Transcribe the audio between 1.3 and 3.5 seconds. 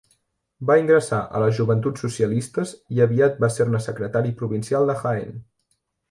les Joventuts Socialistes i aviat va